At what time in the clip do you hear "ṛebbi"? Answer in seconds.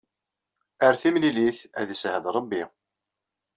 2.35-2.63